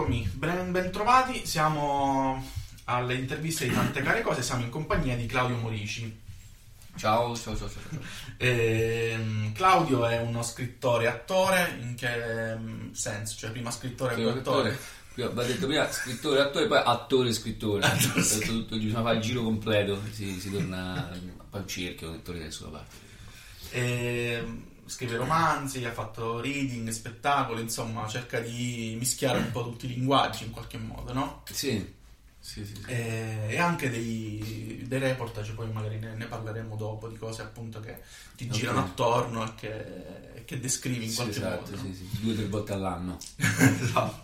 [0.00, 2.42] eccomi, ben, ben trovati, siamo
[2.84, 6.18] alle interviste di tante care cose, siamo in compagnia di Claudio Morici.
[6.96, 7.82] Ciao, ciao, ciao, ciao.
[7.90, 8.00] ciao.
[8.38, 13.36] Ehm, Claudio è uno scrittore attore, in che mm, senso?
[13.36, 14.78] Cioè prima scrittore e poi attore?
[15.14, 17.84] Va detto prima scrittore, attore, poi attore, scrittore.
[17.84, 21.10] Attore, Tutto- tutto- bisogna fare il giro completo, si, si torna
[21.50, 22.96] poi un cerchio, che torna da sulla parte.
[23.72, 29.90] Ehm, scrive romanzi, ha fatto reading, spettacoli, insomma cerca di mischiare un po' tutti i
[29.94, 31.42] linguaggi in qualche modo, no?
[31.50, 31.94] Sì,
[32.38, 32.74] sì, sì.
[32.74, 32.82] sì.
[32.86, 37.80] E, e anche dei, dei reportage, poi magari ne, ne parleremo dopo, di cose appunto
[37.80, 38.00] che
[38.34, 38.50] ti Ok.
[38.50, 41.82] girano attorno e che, e che descrivi in qualche esatto, modo.
[41.82, 41.94] no?
[42.20, 43.18] Due o tre volte all'anno.
[43.80, 44.22] Esatto.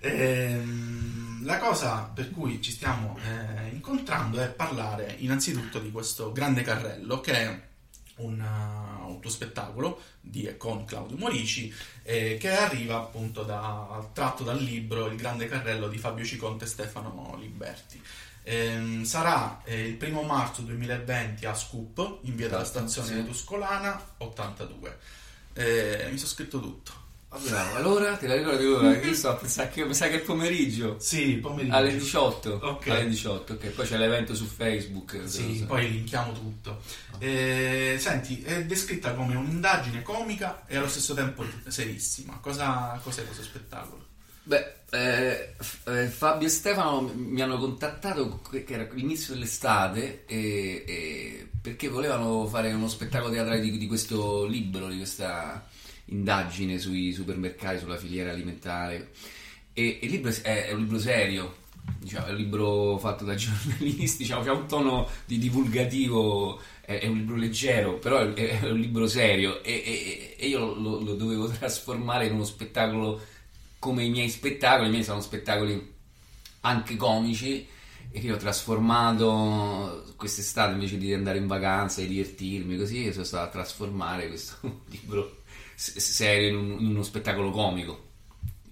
[0.00, 6.62] Ehm, la cosa per cui ci stiamo eh, incontrando è parlare innanzitutto di questo grande
[6.62, 7.62] carrello che
[8.18, 11.72] è un uh, autospettacolo di e con Claudio Morici
[12.02, 16.68] eh, che arriva appunto da, tratto dal libro Il grande carrello di Fabio Ciconte e
[16.68, 18.02] Stefano Liberti.
[18.42, 23.26] Ehm, sarà eh, il primo marzo 2020 a Scoop in via della Esatto, stazione sì.
[23.26, 24.98] Tuscolana 82.
[25.52, 27.06] Eh, mi sono scritto tutto.
[27.30, 28.98] Allora, te la ricordi ora?
[28.98, 30.96] Che io sto a pensare che, sa che è pomeriggio.
[30.98, 31.74] Sì, pomeriggio.
[31.74, 32.60] Alle 18.
[32.62, 32.88] Ok.
[32.88, 33.66] Alle 18, ok.
[33.68, 35.20] Poi c'è l'evento su Facebook.
[35.26, 36.80] Sì, poi linkiamo tutto.
[37.18, 42.38] Eh, senti, è descritta come un'indagine comica e allo stesso tempo serissima.
[42.40, 44.06] Cosa, cos'è questo spettacolo?
[44.44, 50.84] Beh, eh, eh, Fabio e Stefano mi hanno contattato, che che era l'inizio dell'estate, e-
[50.86, 55.62] e- perché volevano fare uno spettacolo teatrale di, di questo libro, di questa
[56.08, 59.10] indagine sui supermercati, sulla filiera alimentare.
[59.72, 61.56] E, e il libro è, è un libro serio,
[61.98, 67.06] diciamo, è un libro fatto da giornalisti, diciamo, c'ha un tono di divulgativo, è, è
[67.06, 69.62] un libro leggero, però è, è un libro serio.
[69.62, 73.20] E, e- e io lo, lo dovevo trasformare in uno spettacolo
[73.78, 75.94] come i miei spettacoli, i miei sono spettacoli
[76.60, 77.66] anche comici.
[78.10, 83.44] E che ho trasformato quest'estate invece di andare in vacanza e divertirmi così, sono stato
[83.44, 85.42] a trasformare questo libro
[85.78, 88.06] s- serio in, un- in uno spettacolo comico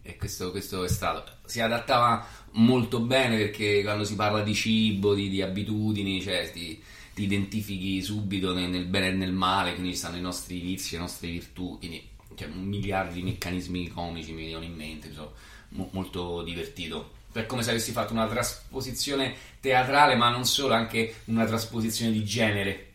[0.03, 1.25] e questo, questo è stato.
[1.47, 6.81] Si adattava molto bene perché quando si parla di cibo, di, di abitudini, cioè ti,
[7.15, 10.95] ti identifichi subito nel, nel bene e nel male, quindi ci stanno i nostri vizi,
[10.95, 12.03] le nostre virtù, quindi
[12.35, 15.33] cioè, un miliardo di meccanismi comici mi venivano in mente, sono
[15.71, 17.13] mo- molto divertito.
[17.33, 22.25] È come se avessi fatto una trasposizione teatrale, ma non solo, anche una trasposizione di
[22.25, 22.86] genere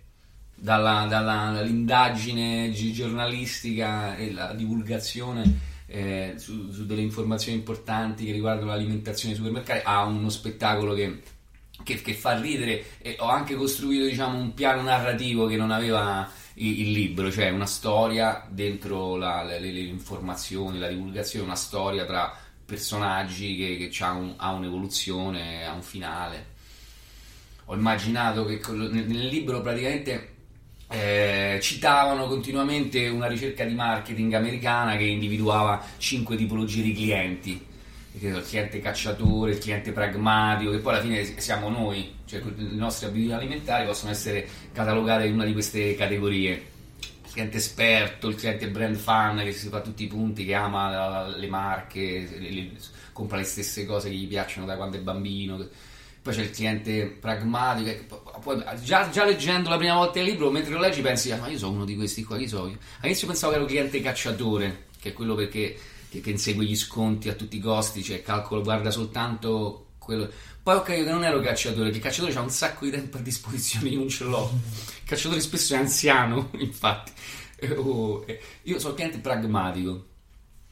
[0.62, 8.70] dalla- dall'indagine gi- giornalistica e la divulgazione eh, su, su delle informazioni importanti che riguardano
[8.72, 11.22] l'alimentazione nei supermercati a uno spettacolo che,
[11.84, 12.86] che- che fa ridere.
[13.00, 17.50] E ho anche costruito diciamo, un piano narrativo che non aveva il, il libro, cioè
[17.50, 22.34] una storia dentro la- le, le- informazioni, la divulgazione, una storia tra
[22.64, 26.46] personaggi che, che ha, un- ha un'evoluzione, ha un finale.
[27.66, 30.31] Ho immaginato che nel libro praticamente
[30.92, 37.66] eh, citavano continuamente una ricerca di marketing americana che individuava cinque tipologie di clienti.
[38.20, 43.08] Il cliente cacciatore, il cliente pragmatico, che poi alla fine siamo noi, cioè le nostre
[43.08, 46.70] abitudini alimentari possono essere catalogate in una di queste categorie.
[47.24, 51.28] Il cliente esperto, il cliente brand fan che si fa tutti i punti, che ama
[51.38, 52.72] le marche, le- le-
[53.14, 55.70] compra le stesse cose che gli piacciono da quando è bambino.
[56.22, 58.22] Poi c'è il cliente pragmatico.
[58.44, 61.48] poi- già, già leggendo la prima volta il libro, mentre lo leggi, pensi: "Ah, ma
[61.48, 62.38] io sono uno di questi qua.
[62.38, 62.78] Chi so io?
[63.00, 65.78] All'inizio pensavo che ero cliente cacciatore, che è quello perché,
[66.10, 70.30] che, che insegue gli sconti a tutti i costi, cioè calcolo, guarda soltanto quello.
[70.62, 73.18] Poi ho capito che non ero cacciatore, che il cacciatore ha un sacco di tempo
[73.18, 74.52] a disposizione, io non ce l'ho.
[75.02, 77.12] Il cacciatore spesso è anziano, infatti.
[77.56, 80.06] Eh, oh, eh, io sono cliente pragmatico.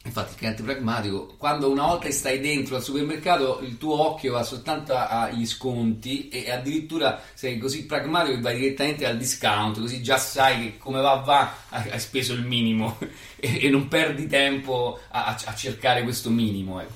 [0.06, 4.32] Infatti, il cliente pragmatico, quando una volta che stai dentro al supermercato, il tuo occhio
[4.32, 10.02] va soltanto agli sconti e addirittura sei così pragmatico che vai direttamente al discount, così
[10.02, 12.98] già sai che come va va hai speso il minimo
[13.36, 16.80] e, e non perdi tempo a, a- cercare questo minimo.
[16.80, 16.94] ecco.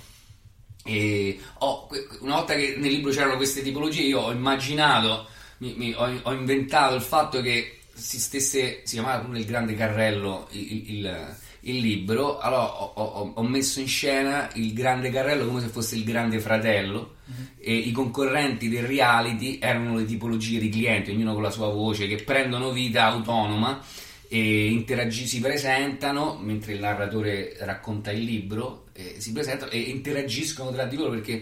[0.85, 1.39] E
[1.87, 6.09] que- una volta che nel libro c'erano queste tipologie, io ho immaginato, mi- mi- ho,
[6.23, 11.35] ho inventato il fatto che si stesse, si chiamava pure il grande carrello il, il-
[11.65, 15.95] il libro, allora ho, ho- ho messo in scena il grande carrello come se fosse
[15.95, 17.15] il grande fratello
[17.57, 22.07] e i concorrenti del reality erano le tipologie di clienti, ognuno con la sua voce,
[22.07, 23.81] che prendono vita autonoma
[24.27, 30.71] e interagi- si presentano mentre il narratore racconta il libro, eh, si presentano e interagiscono
[30.71, 31.41] tra di loro perché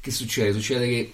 [0.00, 0.52] che succede?
[0.52, 1.12] Succede che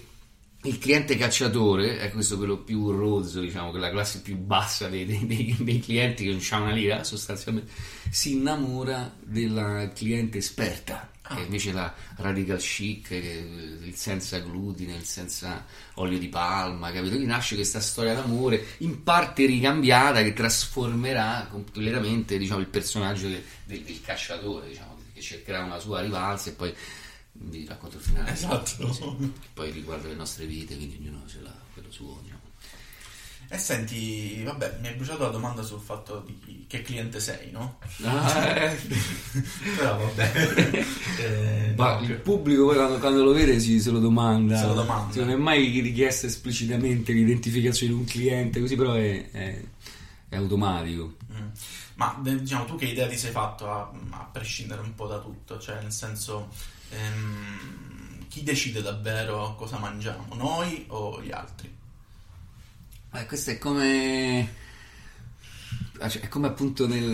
[0.67, 5.57] il cliente cacciatore, è questo quello più rozzo, diciamo, quella classe più bassa dei, dei-
[5.59, 7.71] dei- clienti che non c'ha una lira sostanzialmente,
[8.11, 11.11] si innamora della cliente esperta.
[11.29, 15.65] che invece la radical chic, il senza glutine, il senza
[15.95, 17.11] olio di palma, capito?
[17.11, 23.43] Quindi nasce questa storia d'amore in parte ricambiata che trasformerà completamente diciamo, il personaggio del,
[23.65, 26.75] del, del cacciatore, diciamo, che cercherà una sua rivalsa e poi
[27.41, 28.33] vi racconto il finale.
[28.33, 29.19] Esatto.
[29.55, 32.19] Poi riguarda le nostre vite, quindi ognuno ce l'ha quello suo.
[32.23, 32.41] Diciamo.
[33.49, 37.79] E senti, vabbè, mi hai bruciato la domanda sul fatto di che cliente sei, no?
[38.03, 38.77] Ah, eh.
[39.77, 40.85] Però vabbè.
[41.19, 44.59] Eh, no, il pubblico poi quando, quando lo vede si, se lo domanda.
[44.59, 45.13] Se lo domanda.
[45.13, 49.63] Sì, Non è mai richiesta esplicitamente l'identificazione di un cliente, così però è, è-
[50.29, 51.15] è automatico.
[51.33, 51.49] Mm.
[51.95, 55.59] Ma diciamo, tu che idea ti sei fatto a, a prescindere un po' da tutto?
[55.59, 56.49] Cioè, nel senso,
[56.91, 60.35] ehm, chi decide davvero cosa mangiamo?
[60.35, 61.75] Noi o gli altri?
[63.15, 64.55] Eh, questo è come.
[65.99, 67.05] ah, cioè, È come appunto nel,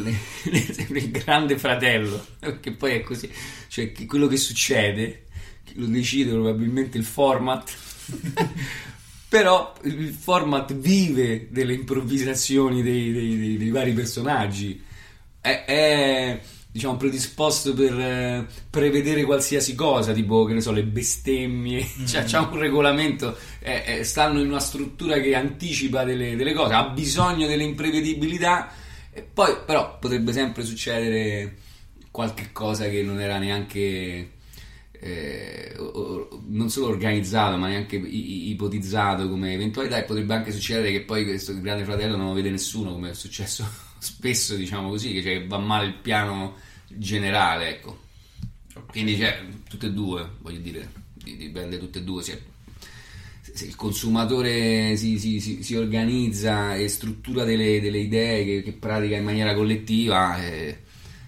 [0.45, 2.27] nel- nel grande fratello,
[2.61, 3.31] che poi è così,
[3.69, 5.27] cioè che quello che succede
[5.75, 7.73] lo decide probabilmente il format,
[9.29, 14.83] però il format vive delle improvvisazioni dei, dei- dei- dei vari personaggi,
[15.41, 16.41] è, è,
[16.73, 22.41] diciamo predisposto per eh, prevedere qualsiasi cosa, tipo che ne so, le bestemmie, cioè c'ha
[22.41, 27.47] un regolamento, eh, eh, stanno in una struttura che anticipa delle, delle cose, ha bisogno
[27.47, 28.71] delle imprevedibilità,
[29.13, 31.59] e poi però potrebbe sempre succedere
[32.11, 34.31] qualche cosa che non era neanche
[34.93, 35.75] eh,
[36.47, 41.59] non solo organizzato ma neanche ipotizzato come eventualità e potrebbe anche succedere che poi questo
[41.61, 45.59] grande fratello non lo vede nessuno come è successo spesso diciamo così che cioè, va
[45.59, 46.57] male il piano
[46.89, 48.01] generale ecco.
[48.89, 52.39] Quindi cioè, tutte e due voglio dire di- dipende tutte e due cioè,
[53.41, 58.73] se il consumatore si, si- si- si organizza e struttura delle, delle idee che, che
[58.73, 60.79] pratica in maniera collettiva, eh,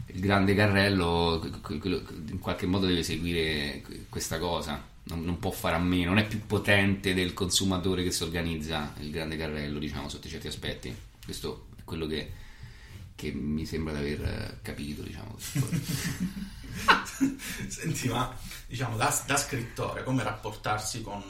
[0.07, 5.23] il grande carrello que- que- quello- in qualche modo deve seguire que- questa cosa, non,
[5.25, 9.11] non può fare a meno, non è più potente del consumatore che si organizza il
[9.11, 10.95] grande carrello, diciamo, sotto certi aspetti.
[11.25, 12.31] Questo è quello che,
[13.15, 15.37] che mi sembra di aver eh, capito, diciamo.
[17.69, 18.35] Senti, ma
[18.67, 21.23] diciamo da, da scrittore, come rapportarsi con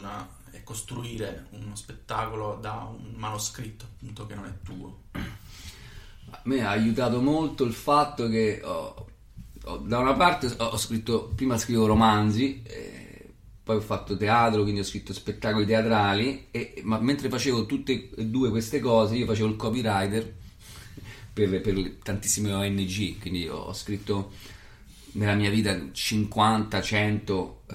[0.52, 5.02] eh, e costruire uno spettacolo da un manoscritto appunto che non è tuo?
[5.12, 9.06] A me ha aiutato molto il fatto che ho-
[9.64, 13.32] ho- da una parte ho, ho scritto, prima scrivo romanzi, eh,
[13.62, 18.26] poi ho fatto teatro, quindi ho scritto spettacoli teatrali, e- ma mentre facevo tutte e
[18.26, 20.34] due queste cose io facevo il copywriter
[21.34, 24.32] per, per tantissime ONG, quindi ho, scritto
[25.12, 27.74] nella mia vita 50, 100 eh,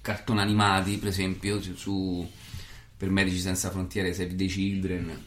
[0.00, 2.30] cartoni animati, per esempio, su, su-
[2.96, 5.22] per Medici Senza Frontiere, Save the Children,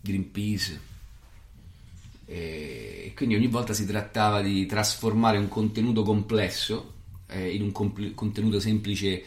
[0.00, 0.80] Greenpeace.
[2.24, 6.94] E quindi ogni volta si trattava di trasformare un contenuto complesso
[7.26, 9.22] eh, in un compl- contenuto semplice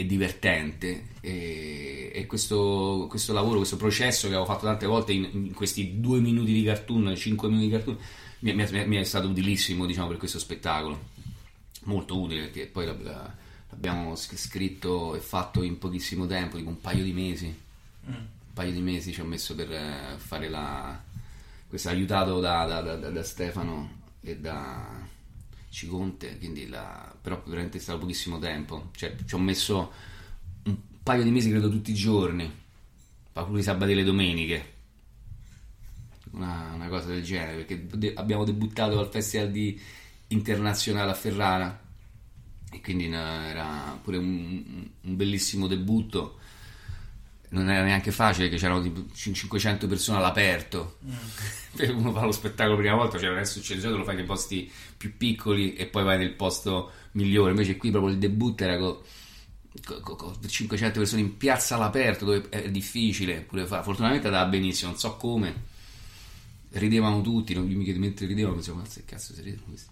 [0.00, 1.06] e, divertente.
[1.20, 6.00] E, e questo, questo lavoro, questo processo che avevo fatto tante volte in, in questi
[6.00, 7.98] due minuti di cartoon, cinque minuti di cartoon,
[8.40, 10.98] mi, mi è- mi è stato utilissimo diciamo, per questo spettacolo.
[11.84, 13.34] Molto utile perché poi la- la-
[13.70, 17.46] l'abbiamo scritto e fatto in pochissimo tempo, tipo un paio di mesi
[18.08, 18.12] Mm.
[18.14, 20.98] un paio di mesi ci ho messo per eh, fare la
[21.68, 23.90] questo aiutato da, da- da- da- da Stefano
[24.22, 25.06] e da
[25.70, 28.90] Ciconte quindi la, però veramente è stato pochissimo tempo.
[28.94, 29.92] Cioè ci ho messo
[30.64, 32.58] un paio di mesi credo tutti i giorni.
[33.32, 34.72] Pure i sabati e le domeniche.
[36.32, 39.80] Una, una cosa del genere perché de- abbiamo debuttato al festival di
[40.28, 41.82] internazionale a Ferrara.
[42.72, 46.38] E quindi era pure un, un bellissimo debutto
[47.50, 50.98] non era neanche facile che c'erano tipo 500 persone all'aperto.
[51.74, 54.70] Per uno fa lo spettacolo prima volta cioè non è successo lo fai nei posti
[54.96, 57.50] più piccoli e poi vai nel posto migliore.
[57.50, 58.98] Invece qui proprio il debutto era con
[60.46, 65.16] 500 persone in piazza all'aperto dove è difficile pure fare fortunatamente andava benissimo non so
[65.16, 65.68] come.
[66.72, 69.88] Ridevano tutti non, mica- mentre ridevano pensavo ma che cazzo si ridono questi?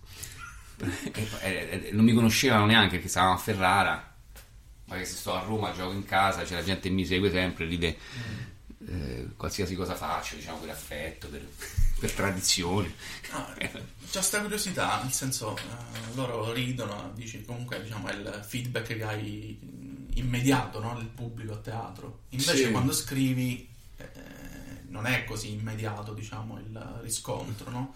[1.41, 4.08] Eh, eh, non mi conoscevano neanche perché stavamo a Ferrara
[4.89, 7.65] magari se sto a Roma gioco in casa c'è la gente che mi segue sempre
[7.67, 7.97] ride
[8.89, 11.47] eh, qualsiasi cosa faccio diciamo per affetto per,
[12.01, 12.93] per tradizione
[13.33, 13.55] Ah,
[14.11, 19.03] c'è sta curiosità, nel senso, eh, loro ridono, dici comunque diciamo è il feedback che
[19.05, 22.21] hai mm, immediato no, del pubblico a teatro.
[22.31, 22.71] Invece Sì.
[22.71, 23.69] quando scrivi
[23.99, 24.07] eh,
[24.89, 27.95] non è così immediato, diciamo, il riscontro, no?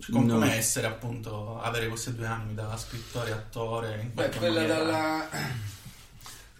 [0.00, 0.34] Cioè, com- No.
[0.34, 4.76] come essere appunto, avere queste due anime da scrittore e attore in Beh, quella maniera.
[4.78, 5.28] dalla...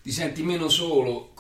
[0.03, 1.33] Ti senti meno solo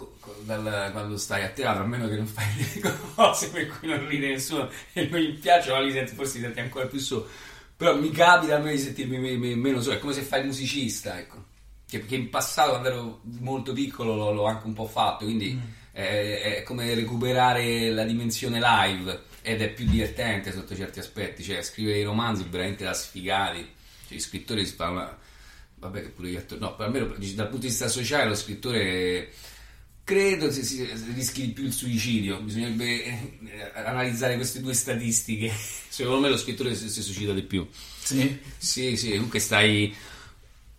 [0.44, 4.06] dal- quando stai a teatro, a meno che non fai delle cose per cui non
[4.06, 7.28] ride nessuno e non gli piace, ma li senti, forse ti senti ancora più solo.
[7.76, 10.40] Però mi capita a me di sentirmi me- me- meno solo, è come se fai
[10.40, 11.44] il musicista, ecco.
[11.88, 15.60] Che, perché in passato, quando ero molto piccolo, l'ho, l'ho anche un po' fatto, quindi
[15.90, 21.42] è, è come recuperare la dimensione live ed è più divertente sotto certi aspetti.
[21.42, 23.58] Cioè, scrivere i romanzi veramente da sfigati.
[24.06, 25.18] Cioè, gli scrittori si fanno.
[25.82, 26.60] Vabbè, pure gli attori.
[26.60, 26.76] No,
[27.16, 29.32] dici, dal punto di vista sociale, lo scrittore.
[30.04, 32.40] Credo si, si rischi di più il suicidio.
[32.40, 35.50] Bisognerebbe eh, analizzare queste due statistiche.
[35.88, 37.66] Secondo me lo scrittore si, si suicida di più.
[37.98, 38.38] Sì.
[38.56, 39.92] Sì, sì, comunque stai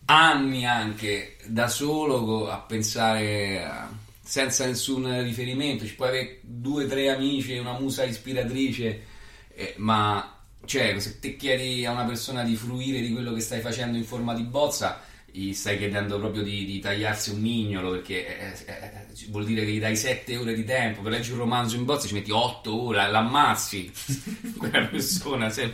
[0.05, 3.91] anni anche da solo a pensare a-
[4.23, 5.85] senza nessun riferimento.
[5.85, 9.03] Ci puoi avere due o tre amici, una musa ispiratrice,
[9.53, 13.59] eh, ma cioè, se te chiedi a una persona di fruire di quello che stai
[13.59, 15.01] facendo in forma di bozza,
[15.35, 19.71] gli stai chiedendo proprio di, di tagliarsi un mignolo perché eh, eh, vuol dire che
[19.71, 21.01] gli dai 7 ore di tempo.
[21.01, 23.91] Per leggere un romanzo in bozza ci metti 8 ore, l'ammazzi
[24.57, 25.73] quella persona se-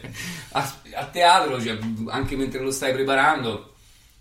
[0.52, 1.78] a, a teatro cioè,
[2.08, 3.74] anche mentre lo stai preparando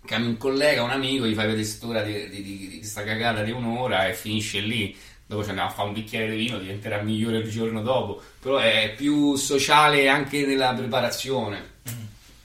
[0.05, 3.51] chiami un collega, un amico gli fai vedere quest'ora di, di, di, di cagata di
[3.51, 4.95] un'ora e finisce lì
[5.29, 8.19] dopo ci andiamo a fare un bicchiere di vino diventerà migliore il giorno dopo.
[8.39, 11.77] Però è più sociale anche nella preparazione.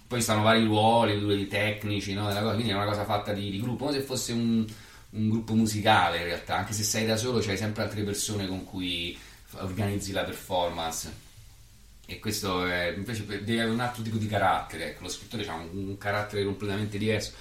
[0.07, 3.87] Poi stanno vari ruoli, ruoli tecnici, no, quindi è una cosa fatta di, di gruppo,
[3.87, 4.67] come se fosse un,
[5.11, 8.65] un gruppo musicale in realtà, anche se sei da solo c'hai sempre altre persone con
[8.65, 9.19] cui
[9.53, 11.23] organizzi la performance.
[12.05, 15.55] E questo è, invece devi avere un altro tipo di carattere, ecco, lo scrittore ha
[15.55, 17.33] un, un carattere completamente diverso.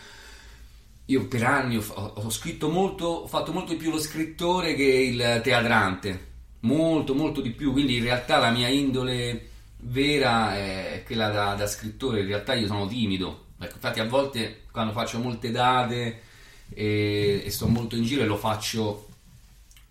[1.05, 4.83] Io per anni ho, ho- scritto molto, ho fatto molto di più lo scrittore che
[4.83, 6.31] il teatrante,
[6.61, 11.67] molto molto di più, quindi in realtà la mia indole vera è quella da, da
[11.67, 16.21] scrittore, in realtà io sono timido, ecco, infatti a volte quando faccio molte date
[16.69, 19.07] e, e sto molto in giro e lo faccio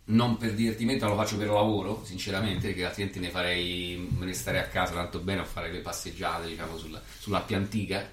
[0.05, 4.33] non per divertimento, ma lo faccio per lavoro, sinceramente, perché altrimenti ne farei, me ne
[4.33, 8.11] starei a casa tanto bene a fare le passeggiate, diciamo, sulla, sull'Appia Antica.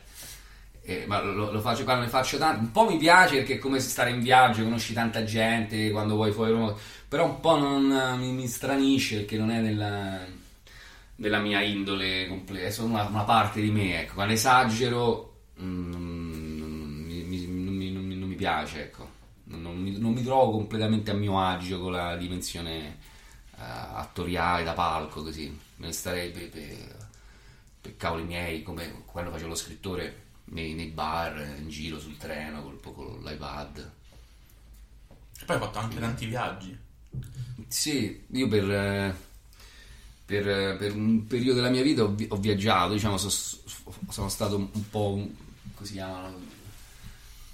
[0.89, 2.61] Eh, ma lo, lo faccio quando ne faccio tanto.
[2.61, 6.31] Un po' mi piace perché è come stare in viaggio, conosci tanta gente quando vuoi
[6.31, 6.73] fuori Roma,
[7.07, 10.25] però un po' non, mi, mi stranisce perché non è nella,
[11.17, 14.01] nella mia indole completa, è solo una, una parte di me.
[14.01, 14.15] Ecco.
[14.15, 19.17] Quando esagero mm, mi- mi- non, mi, non non mi piace, ecco.
[19.45, 22.97] Non, non mi, non mi trovo completamente a mio agio con la dimensione
[23.57, 25.47] eh, attoriale da palco, così.
[25.77, 26.97] Me ne starei per, per,
[27.81, 32.61] per cavoli miei, come quando facevo lo scrittore nei, nei bar, in giro sul treno,
[32.63, 33.91] col, con l'iPad.
[35.41, 36.77] E poi hai fatto anche tanti viaggi.
[37.67, 39.15] Sì, io per,
[40.25, 43.29] per, per un periodo della mia vita ho, vi- ho viaggiato, diciamo, so-
[44.09, 45.29] sono stato un, po' un,
[45.73, 46.37] come si chiamano,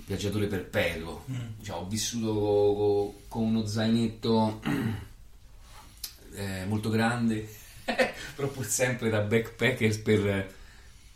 [0.05, 1.25] viaggiatore perpetuo.
[1.57, 4.61] Diciamo, ho vissuto co- con uno zainetto
[6.33, 7.47] eh, molto grande,
[8.35, 10.53] però pur sempre da backpacker per,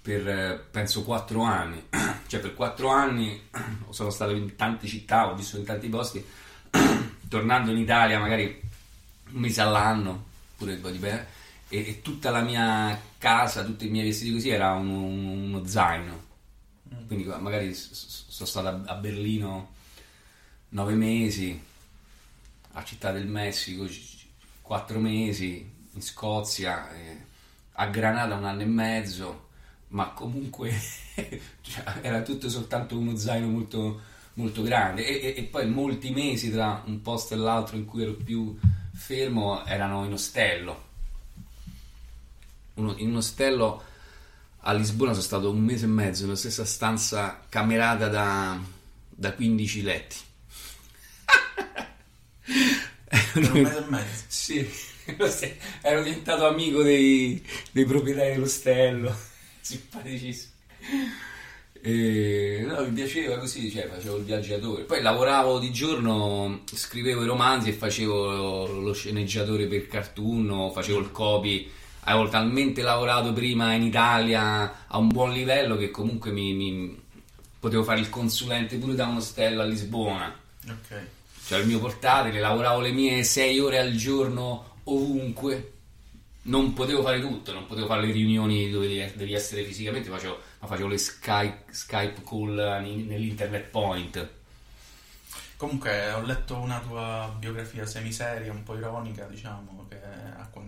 [0.10, 1.86] per eh, penso 4 anni.
[2.26, 3.40] cioè per 4 anni
[3.92, 6.26] sono stato in tante città, ho vissuto in tanti posti
[7.30, 8.60] tornando in Italia magari
[9.32, 10.26] un mese all'anno,
[10.58, 11.28] pure di bene,
[11.68, 15.66] e, e tutta la mia casa, tutti i miei vestiti così era un- un- uno
[15.68, 16.26] zaino.
[17.06, 19.74] Quindi magari sono stato a- Berlino
[20.70, 21.60] nove mesi,
[22.74, 23.88] a Città del Messico
[24.64, 27.18] quattro mesi, in Scozia, eh,
[27.74, 29.49] a Granada un anno e mezzo,
[29.90, 30.72] ma comunque
[31.62, 34.02] cioè, era tutto soltanto uno zaino molto,
[34.36, 38.04] molto grande e, e- e poi molti mesi tra un posto e l'altro in cui
[38.04, 38.58] ero più
[38.94, 40.88] fermo erano in ostello.
[42.76, 43.84] Uno- in un ostello
[44.64, 48.60] a Lisbona sono stato un mese e mezzo nella stessa stanza camerata da,
[49.10, 50.16] da 15 letti.
[53.34, 54.24] Per un mese e mezzo.
[54.28, 54.70] Sì,
[55.82, 59.16] ero diventato amico dei, dei proprietari dell'ostello,
[59.70, 60.52] simpaticissimo.
[61.82, 64.84] E, no, mi piaceva così, cioè facevo il viaggiatore.
[64.84, 71.12] Poi lavoravo di giorno, scrivevo i romanzi e facevo lo sceneggiatore per cartoon, facevo il
[71.12, 71.70] copy.
[72.02, 77.00] Avevo talmente lavorato prima in Italia a un buon livello che comunque mi, mi-
[77.60, 80.34] potevo fare il consulente pure da un ostello a Lisbona
[80.66, 81.02] Ok.
[81.46, 85.74] cioè il mio portatile, lavoravo le mie 6 ore al giorno ovunque,
[86.50, 90.68] non potevo fare tutto, non potevo fare le riunioni dove devi, essere fisicamente, facevo, ma
[90.68, 94.30] facevo le Skype, Skype call in- nell'internet point.
[95.56, 99.98] Comunque ho letto una tua biografia semiseria, un po' ironica, diciamo, che-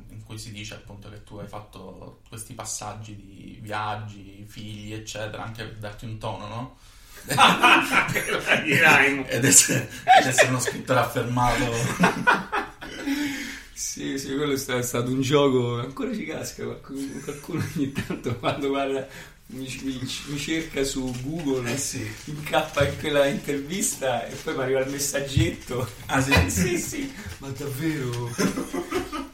[0.09, 5.43] in cui si dice appunto che tu hai fatto questi passaggi di viaggi, figli, eccetera,
[5.43, 6.77] anche per darti un tono, no?
[9.27, 11.65] Ed essere, ed essere uno scrittore affermato.
[13.81, 18.35] Sì, sì, quello è sta- è stato un gioco, ancora ci casca qualcuno, ogni tanto
[18.39, 19.07] quando guarda
[19.47, 22.07] mi, mi- mi cerca su Google, Eh sì.
[22.25, 25.89] incappa in quella intervista e poi mi arriva il messaggetto.
[26.05, 26.31] Ah sì?
[26.51, 28.29] sì, sì, ma davvero?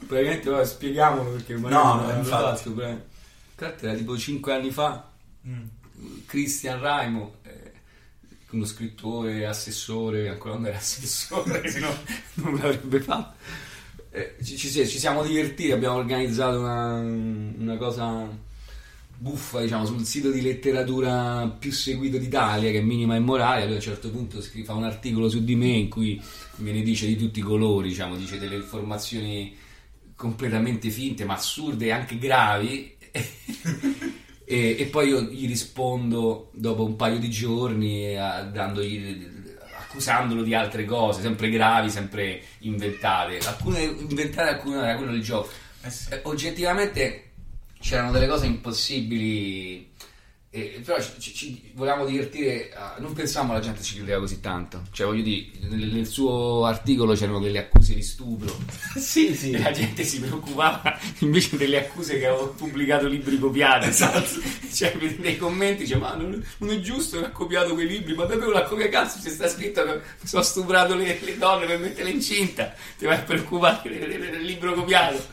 [0.07, 4.71] Praticamente vabbè, spieghiamolo perché No, magari no, non l'hanno fatto, l'altro era tipo 5 anni
[4.71, 5.11] fa,
[5.47, 5.63] Mm.
[6.25, 7.71] Christian Raimo, eh,
[8.51, 11.95] uno scrittore, assessore, ancora non era assessore, se no
[12.35, 13.35] non l'avrebbe fatto.
[14.17, 18.27] Eh, ci, ci- ci siamo divertiti, abbiamo organizzato una, una cosa
[19.19, 23.63] buffa, diciamo, sul sito di letteratura più seguito d'Italia, che è Minima e Morale.
[23.65, 26.21] Lui a un certo punto fa un articolo su di me in cui
[26.57, 29.55] me ne dice di tutti i colori, diciamo, dice delle informazioni
[30.15, 32.95] completamente finte, ma assurde e anche gravi.
[34.49, 39.36] E, e poi io gli rispondo dopo un paio di giorni eh, dandogli-
[39.87, 43.39] accusandolo di altre cose, sempre gravi, sempre inventate.
[43.39, 45.49] Alcune inventate, alcune era quello del gioco.
[45.81, 46.09] Eh sì.
[46.11, 47.31] Eh, oggettivamente
[47.79, 49.89] c'erano delle cose impossibili,
[50.49, 52.71] eh, però ci, ci- volevamo divertire.
[52.73, 54.83] a- non pensavamo la gente ci credeva così tanto.
[54.91, 58.55] Cioè, voglio dire, nel, nel suo articolo c'erano delle accuse di stupro.
[58.97, 59.51] Sì, sì.
[59.51, 63.87] E la gente si preoccupava invece delle accuse che avevo pubblicato libri copiati.
[63.87, 64.39] Esatto.
[64.77, 68.25] Cioè, nei commenti dice: Ma non, non è giusto che ha copiato quei libri, ma
[68.25, 69.19] davvero l'ha copiato cazzo?
[69.21, 72.73] C'è sta scritto che sono stuprato le, le donne per metterle incinta.
[72.97, 75.23] Ti vai a preoccupare del libro copiato.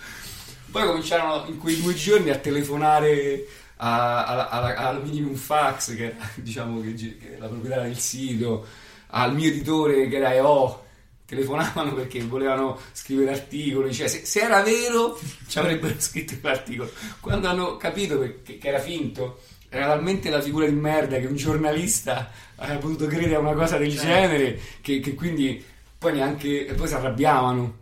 [0.71, 3.47] Poi cominciarono in quei due giorni a telefonare
[3.85, 8.67] a- alla- alla- al Minimum Fax, che diciamo che, che la proprietaria del sito,
[9.09, 10.83] al mio editore che era EO.
[11.27, 16.91] Telefonavano perché volevano scrivere articoli, cioè se, se era vero ci avrebbero scritto l'articolo.
[17.19, 21.35] Quando hanno capito che, che era finto, era talmente la figura di merda che un
[21.35, 24.07] giornalista aveva potuto credere a una cosa del Certo.
[24.07, 25.65] genere che, che quindi
[25.99, 27.79] poi neanche poi si arrabbiavano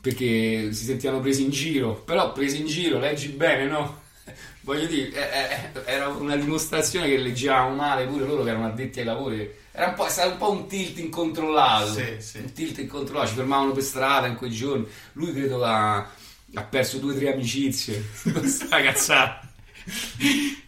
[0.00, 4.00] perché si sentivano presi in giro però presi in giro leggi bene no
[4.62, 9.00] voglio dire eh, eh, era una dimostrazione che leggevamo male pure loro che erano addetti
[9.00, 12.38] ai lavori era un po', stato un po' un tilt incontrollato Sì, sì.
[12.38, 16.98] un tilt incontrollato ci fermavano per strada in quei giorni lui credo ha, ha perso
[16.98, 19.48] due o tre amicizie questa cazzata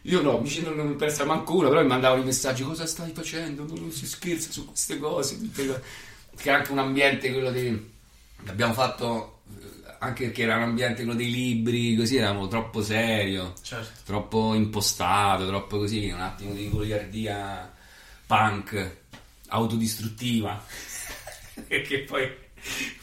[0.03, 3.13] io no, mi non, non persa manco una, però mi mandavano i messaggi, cosa stai
[3.13, 3.65] facendo?
[3.65, 5.39] Non, non si scherza su queste cose.
[5.39, 5.83] tutte cose.
[6.37, 7.91] Che è anche un ambiente quello dei...
[8.47, 9.32] Abbiamo fatto, eh,
[10.03, 14.01] anche perché era un ambiente quello dei libri, così eravamo troppo serio, Certo.
[14.05, 17.73] troppo impostato, troppo così, un attimo di goliardia
[18.27, 18.97] punk,
[19.49, 20.61] autodistruttiva.
[21.69, 22.29] Perché poi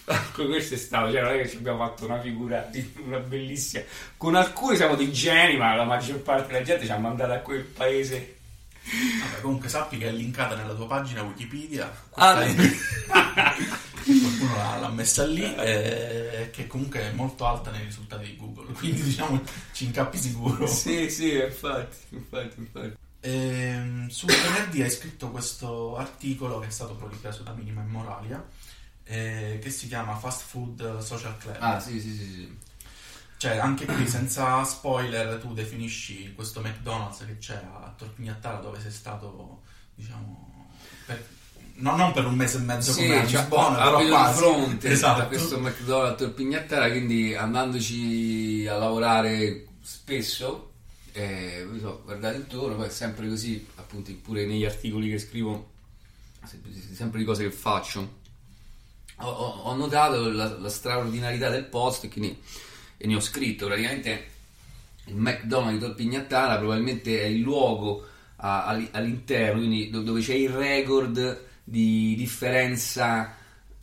[0.04, 3.20] Franco questo è stato, cioè non è che ci abbiamo fatto una figura di una
[3.20, 3.84] bellissima.
[4.18, 7.38] Con alcuni siamo dei geni, ma la maggior parte della gente ci ha mandato a
[7.38, 8.36] quel paese.
[9.22, 11.90] Vabbè, comunque sappi che è linkata nella tua pagina Wikipedia.
[12.16, 12.44] Ah,
[14.20, 18.72] Qualcuno l'ha, l'ha messa lì, eh, che comunque è molto alta nei risultati di Google,
[18.78, 19.42] quindi diciamo
[19.72, 20.66] ci incappi sicuro.
[20.68, 22.98] sì, sì, infatti, infatti, infatti.
[23.22, 28.44] Ehm, su venerdì hai scritto questo articolo che è stato ripreso da Minima e Moralia,
[29.04, 31.58] eh, che si chiama Fast Food Social Club.
[31.60, 32.58] Ah, sì, sì, sì, sì.
[33.38, 38.92] Cioè, anche qui senza spoiler, tu definisci questo McDonald's che c'è a Torpignattara dove sei
[38.92, 39.62] stato,
[39.96, 40.70] diciamo,
[41.06, 41.26] per-
[41.80, 44.10] no, non per un mese e mezzo Sì, come a cioè, Lisbona, però abito di
[44.10, 44.38] quasi.
[44.38, 45.20] fronte esatto.
[45.22, 50.72] da questo McDonald's a Torpignattara, quindi andandoci a lavorare spesso,
[51.14, 55.70] eh, so, guardate intorno, poi è sempre così, appunto pure negli articoli che scrivo,
[56.94, 58.18] sempre, di cose che faccio.
[59.22, 62.38] Ho, ho- notato la, la straordinarietà del posto e, quindi,
[62.98, 64.28] e ne ho scritto praticamente
[65.06, 68.06] il McDonald's di Torpignattara probabilmente è il luogo
[68.38, 73.36] a- all- all'interno, quindi do- dove c'è il record di differenza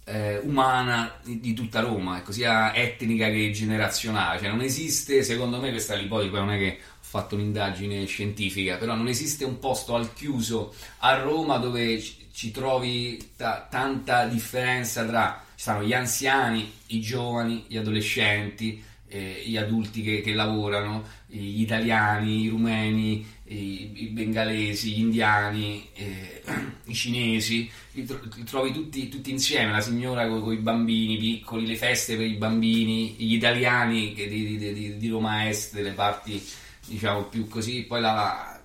[0.05, 4.41] eh, umana di, di tutta Roma, ecco, sia etnica che generazionale.
[4.41, 8.05] Cioè non esiste, secondo me, questa è l'ipotesi, poi non è che ho fatto un'indagine
[8.07, 14.27] scientifica, però non esiste un posto al chiuso a Roma dove ci, trovi ta- tanta
[14.27, 20.35] differenza tra ci stanno gli anziani, i giovani, gli adolescenti, eh, gli adulti che, che
[20.35, 26.43] lavorano, gli italiani, i rumeni, i, bengalesi, gli indiani, eh,
[26.87, 31.67] i cinesi, li, tro- li trovi tutti, tutti insieme, la signora con i bambini piccoli,
[31.67, 36.43] le feste per i bambini, gli italiani di, di- di- di Roma Est, delle parti
[36.87, 38.61] diciamo più così, poi la,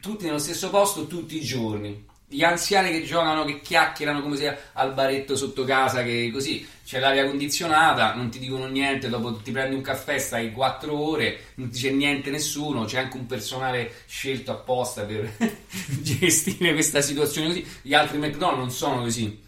[0.00, 2.04] tutti nello stesso posto tutti i giorni.
[2.26, 6.98] Gli anziani che giocano, che chiacchierano come se al baretto sotto casa, che così c'è
[6.98, 11.70] l'aria condizionata, non ti dicono niente, dopo ti prendi un caffè, stai 4 ore, non
[11.70, 15.30] ti c'è niente nessuno, c'è anche un personale scelto apposta per
[16.00, 17.66] gestire questa situazione così.
[17.82, 19.42] Gli altri McDonald's non sono così.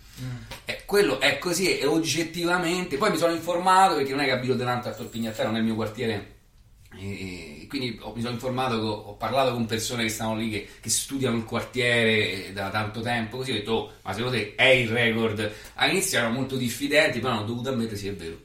[0.64, 2.96] Eh, quello è così e oggettivamente.
[2.96, 5.64] Poi mi sono informato perché non è che abito tanto a Torpignattara, non è il
[5.64, 6.35] mio quartiere
[6.98, 10.90] E quindi ho, mi sono informato, ho parlato con persone che stanno lì, che, che
[10.90, 14.88] studiano il quartiere da tanto tempo, così ho detto, oh, ma secondo te è il
[14.88, 15.52] record?
[15.74, 18.40] All'inizio erano molto diffidenti, poi hanno dovuto ammettere sì, è vero.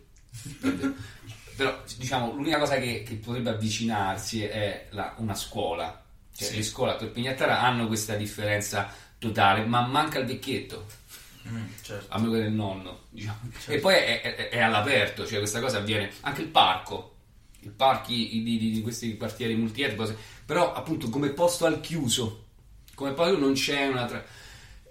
[0.62, 0.94] È vero.
[1.56, 6.04] Però diciamo, l'unica cosa che, che potrebbe avvicinarsi è la, una scuola.
[6.36, 6.56] Cioè, sì.
[6.56, 10.88] le scuole a Torpignattara hanno questa differenza totale, ma manca il vecchietto.
[11.48, 12.14] Mm, certo.
[12.14, 13.40] A meno che del nonno, diciamo.
[13.54, 13.72] certo.
[13.72, 17.12] E poi è, è, è all'aperto, cioè questa cosa avviene anche il parco
[17.70, 22.46] parchi di, di, di questi quartieri multietnici, però appunto come posto al chiuso,
[22.96, 24.24] come poi non c'è un'altra...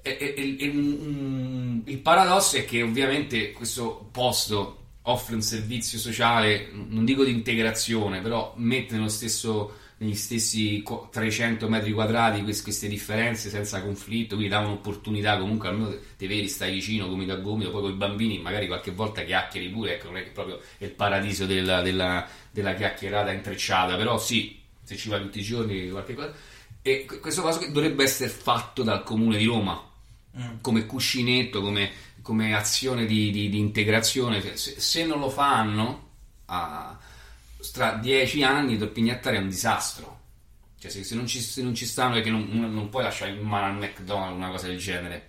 [0.03, 6.71] E, e, e, um, il paradosso è che ovviamente questo posto offre un servizio sociale,
[6.73, 13.51] non dico di integrazione, però mette nello stesso negli stessi 300 metri quadrati queste differenze
[13.51, 17.83] senza conflitto, quindi dà un'opportunità comunque almeno te vedi, stai vicino, gomito a gomito, poi
[17.83, 20.93] con i bambini magari qualche volta chiacchieri pure, ecco, non è che proprio è il
[20.93, 26.15] paradiso della, della, della chiacchierata intrecciata, però sì, se ci vai tutti i giorni qualche
[26.15, 26.33] cosa.
[26.81, 29.87] E questo cosa dovrebbe essere fatto dal comune di Roma,
[30.39, 30.61] mm.
[30.63, 31.91] come cuscinetto, come,
[32.23, 34.41] come azione di, di, di integrazione.
[34.57, 36.09] Se, se, non lo fanno...
[36.47, 36.99] Ah,
[37.73, 40.19] tra dieci anni Torpignattari è un disastro.
[40.79, 43.41] Cioè, se, se, non, ci, se non, ci, stanno, che non, non, puoi lasciare in
[43.41, 45.29] mano al McDonald's una cosa del genere.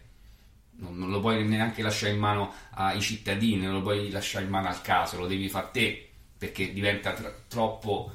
[0.78, 4.50] Non, non, lo puoi neanche lasciare in mano ai cittadini, non lo puoi lasciare in
[4.50, 8.12] mano al caso, lo devi fare te, perché diventa tra, troppo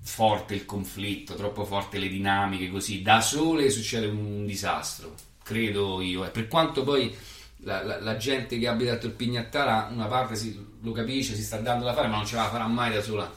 [0.00, 6.24] forte il conflitto, troppo forte le dinamiche, così da sole succede un disastro, credo io.
[6.24, 7.16] E per quanto poi
[7.62, 11.58] la, la, la, gente che abita a Torpignattara una parte si, lo capisce, si sta
[11.58, 13.36] dando da fare, ma non ce la farà mai da sola.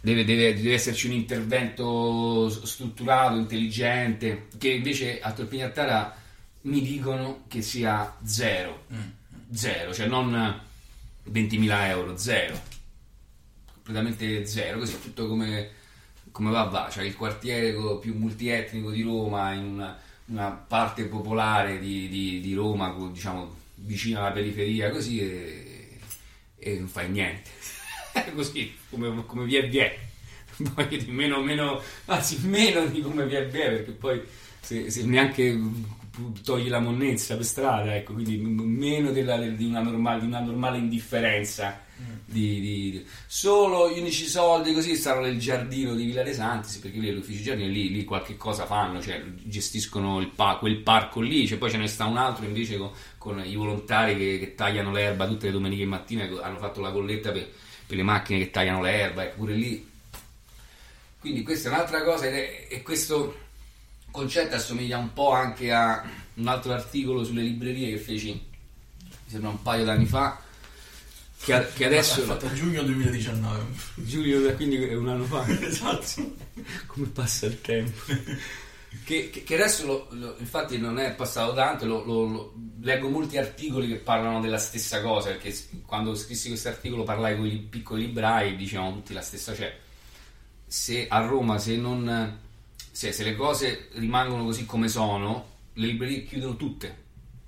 [0.00, 6.16] Deve, deve, deve, esserci un intervento strutturato, intelligente, che invece a Torpignattara
[6.62, 9.08] mi dicono che sia zero, mm.
[9.52, 10.60] zero, cioè non
[11.30, 12.60] 20.000 euro, zero,
[13.74, 15.70] completamente zero, così tutto come,
[16.30, 21.78] come va va, cioè il quartiere più multietnico di Roma in una una parte popolare
[21.78, 25.98] di, di, di Roma, diciamo vicino alla periferia, così e,
[26.58, 27.50] e non fai niente.
[28.34, 29.90] così come, come via via.
[30.74, 34.20] Poi meno, meno, anzi meno di come via via, perché poi
[34.60, 35.56] se, se neanche
[36.42, 40.78] togli la monnezza per strada, ecco, quindi meno della, di, una normale, di, una normale,
[40.78, 41.86] indifferenza.
[42.00, 42.14] Mm.
[42.26, 46.98] Di, di, solo gli unici soldi così stanno nel giardino di Villa De Santis perché
[46.98, 51.58] lì l'ufficio giardino lì, lì qualche cosa fanno cioè gestiscono pa- quel parco lì cioè
[51.58, 55.26] poi ce ne sta un altro invece con, con i volontari che, che, tagliano l'erba
[55.26, 57.48] tutte le domeniche mattina hanno fatto la colletta per,
[57.86, 59.88] per le macchine che tagliano l'erba ecco, pure lì
[61.18, 63.46] quindi questa è un'altra cosa è, e questo
[64.10, 69.50] concetto assomiglia un po' anche a un altro articolo sulle librerie che feci, mi sembra
[69.50, 70.40] un paio d'anni fa,
[71.40, 72.20] che, che adesso...
[72.20, 73.64] L'ha fatto a giugno 2019.
[74.06, 75.46] Giugno, quindi è un anno fa.
[75.60, 76.34] esatto.
[76.86, 78.00] Come passa il tempo.
[79.04, 83.88] Che, che, che adesso, lo, lo, infatti, non è passato tanto, lo, leggo molti articoli
[83.88, 85.54] che parlano della stessa cosa, perché
[85.86, 89.76] quando scrissi questo articolo parlai con i piccoli librai, dicevano tutti la stessa, cioè
[90.66, 92.38] se a Roma se non
[92.98, 96.96] se, se le cose rimangono così come sono, le librerie chiudono tutte,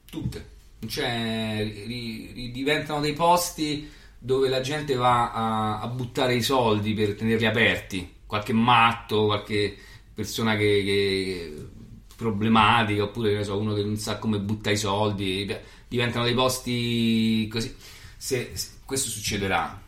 [0.05, 0.49] tutte,
[0.87, 6.95] cioè ri, ri, diventano dei posti dove la gente va a, a, buttare i soldi
[6.95, 9.77] per tenerli aperti, qualche matto, qualche
[10.15, 11.69] persona che, che
[12.17, 15.51] problematica, oppure so, uno che non sa come butta i soldi,
[15.89, 17.75] diventano dei posti così.
[18.17, 19.83] Se, se questo succederà,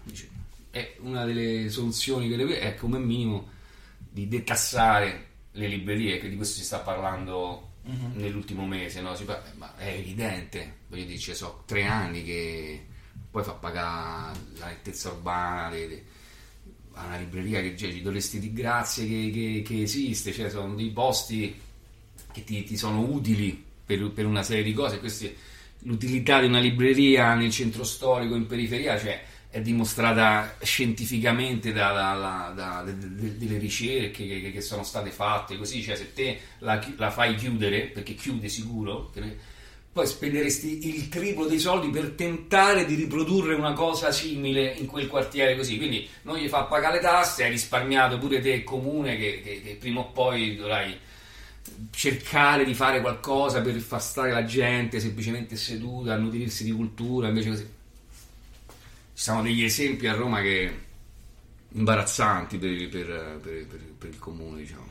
[0.71, 3.51] è una delle soluzioni che le è come minimo
[3.99, 8.11] di detassare le librerie, che di questo si sta parlando uh-huh.
[8.15, 9.13] nell'ultimo mese, no?
[9.25, 12.87] parla, ma è evidente, voglio dire, ci so tre anni che
[13.31, 15.77] poi fa pagare la nettezza urbana
[16.95, 20.75] a una libreria che cioè, ci dovresti di grazie che, che, che, esiste, cioè sono
[20.75, 21.59] dei posti
[22.33, 25.35] che ti, ti sono utili per, per, una serie di cose, questi,
[25.81, 32.53] l'utilità di una libreria nel centro storico, in periferia, cioè è dimostrata scientificamente da, da,
[32.57, 37.35] da, delle ricerche che, che, sono state fatte così, cioè se te la, la fai
[37.35, 39.13] chiudere, perché chiude sicuro,
[39.93, 45.07] poi spenderesti il triplo dei soldi per tentare di riprodurre una cosa simile in quel
[45.07, 49.43] quartiere così, quindi non gli fa pagare le tasse, hai risparmiato pure te comune che,
[49.45, 50.99] che, che prima o poi dovrai
[51.91, 57.29] cercare di fare qualcosa per far stare la gente semplicemente seduta, a nutrirsi di cultura,
[57.29, 57.81] invece così
[59.23, 60.79] sono degli esempi a Roma che
[61.69, 64.91] imbarazzanti per, per, per, per il comune, diciamo.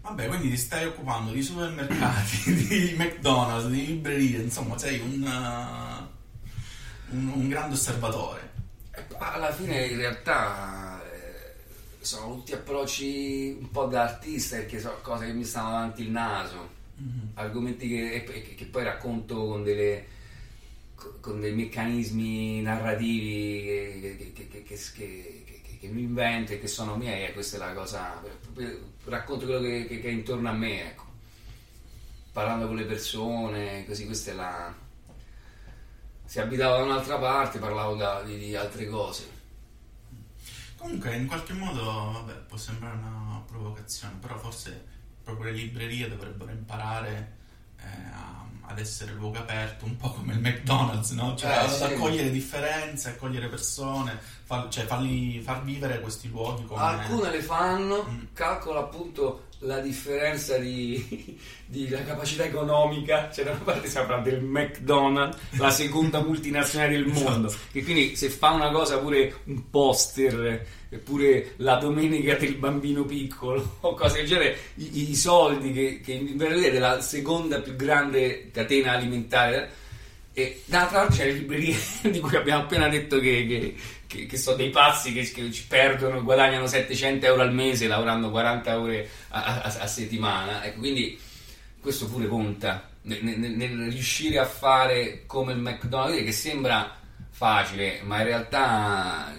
[0.00, 7.14] Vabbè, quindi ti stai occupando di supermercati, di McDonald's, di librerie, insomma, sei un, uh,
[7.14, 8.52] un, un grande osservatore.
[9.18, 11.54] Ma alla fine in realtà eh,
[12.00, 16.10] sono tutti approcci un po' da artista perché sono cose che mi stanno davanti il
[16.10, 16.70] naso,
[17.34, 20.20] argomenti che, che- che poi racconto con delle
[21.20, 24.62] con dei meccanismi narrativi che, che- che-
[25.80, 28.22] che- mi invento e che sono miei questa è la cosa
[29.04, 31.04] racconto quello che, è intorno a me ecco.
[32.32, 34.74] Parlando con le persone così questa è la
[36.24, 39.28] si abitava da un'altra parte parlavo da- di, di altre cose.
[40.76, 44.84] Comunque, in qualche modo, vabbè, può sembrare una provocazione, però forse
[45.22, 47.36] proprio le librerie dovrebbero imparare
[47.78, 48.41] eh, a-
[48.72, 51.34] ad essere luogo aperto, un po' come il McDonald's, no?
[51.36, 51.82] Cioè, Eh, ad sì.
[51.84, 56.80] accogliere differenze, accogliere persone, far, cioè farli, far vivere questi luoghi come...
[56.80, 58.24] alcune le fanno Mm.
[58.32, 64.18] calcola appunto la differenza di, di la capacità economica cioè da una parte si parla
[64.18, 67.62] del McDonald's la seconda multinazionale del mondo Esatto.
[67.70, 73.78] che quindi se fa una cosa pure un poster eppure la domenica del bambino piccolo
[73.80, 78.92] o cose del genere i, i soldi che, che è la seconda più grande catena
[78.92, 79.70] alimentare
[80.34, 81.76] e d'altra parte c'è le librerie
[82.10, 83.74] di cui abbiamo appena detto che, che,
[84.06, 88.30] che- che sono dei pazzi che, che ci perdono, guadagnano 700 euro al mese lavorando
[88.30, 90.64] 40 ore a, a- a settimana.
[90.64, 91.18] Ecco, quindi
[91.80, 96.96] questo pure conta nel, nel- nel riuscire a fare come il McDonald's, che sembra
[97.30, 99.34] facile, ma in realtà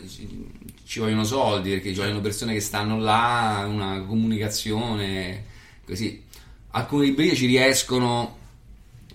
[0.86, 5.46] ci, vogliono soldi perché ci vogliono persone che stanno là, una comunicazione
[5.86, 6.24] così.
[6.72, 8.38] Alcune librerie ci riescono,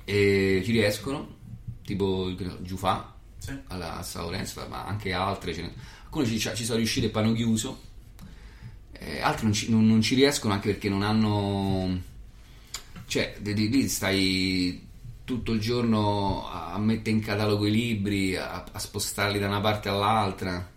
[0.04, 1.37] e ci riescono,
[1.85, 3.52] tipo Giufà Sì.
[3.68, 5.54] alla a San Lorenzo, ma anche altre.
[5.54, 5.72] ce ne-
[6.04, 7.81] Alcune ci, ci sono riuscite e hanno chiuso,
[8.92, 12.00] eh, altre non ci, non- non ci riescono anche perché non hanno.
[13.07, 14.87] Cioè, lì stai
[15.24, 19.61] tutto il giorno a a mettere in catalogo i libri, a, a spostarli da una
[19.61, 20.70] parte all'altra.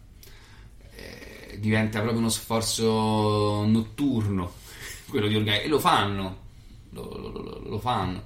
[1.60, 4.54] Diventa proprio uno sforzo notturno
[5.08, 5.66] quello di organizzare.
[5.66, 6.38] E lo fanno,
[6.92, 8.24] lo, lo- lo- fanno.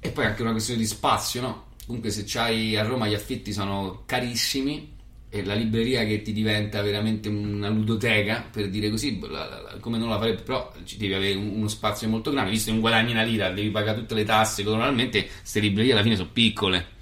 [0.00, 1.64] E poi anche una questione di spazio, no?
[1.86, 4.94] Comunque se c'hai a Roma gli affitti sono carissimi
[5.28, 9.76] e la libreria che ti diventa veramente una ludoteca, per dire così, la- la- la-
[9.80, 12.72] come non la farebbe, però ci devi avere un- uno spazio molto grande, visto che
[12.72, 16.28] non guadagni una lira, devi pagare tutte le tasse, normalmente queste librerie alla fine sono
[16.32, 16.94] piccole.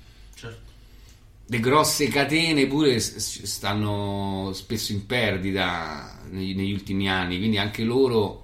[1.46, 8.42] Le grosse catene pure stanno spesso in perdita negli, negli ultimi anni, quindi anche loro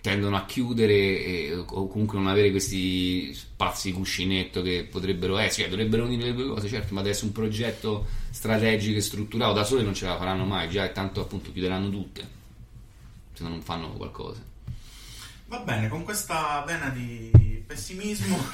[0.00, 5.70] tendono a chiudere e- o comunque non avere questi spazi cuscinetto che potrebbero essere, cioè,
[5.70, 9.82] dovrebbero unire le due cose, certo, ma adesso un progetto strategico e strutturato da soli
[9.82, 12.28] non ce la faranno mai, già e tanto appunto chiuderanno tutte
[13.32, 14.42] se non fanno qualcosa.
[15.46, 17.30] Va bene, con questa vena di
[17.66, 18.36] pessimismo.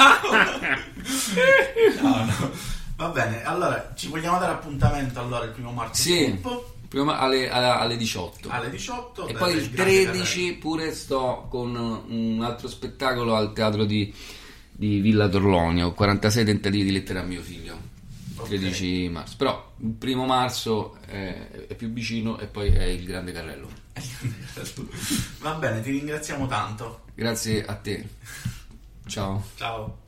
[2.01, 2.79] no, no.
[3.01, 6.39] Va bene, allora ci vogliamo dare appuntamento allora il primo marzo Sì.
[6.87, 8.51] Prima alle, alle- alle 18.
[8.51, 13.87] alle 18 E poi il Grande 13 pure sto con un altro spettacolo al teatro
[13.87, 14.13] di,
[14.71, 17.75] di Villa Torlonia, ho 46 tentativi di lettera a mio figlio,
[18.37, 18.49] Ok.
[18.49, 19.35] 13 marzo.
[19.39, 23.69] Però il primo marzo è, è più vicino e poi è il Grande Carrello.
[23.95, 24.89] Carrello.
[25.39, 27.05] Va bene, ti ringraziamo tanto.
[27.15, 28.07] Grazie a te.
[29.09, 29.43] Ciao.
[29.57, 30.00] Ciao.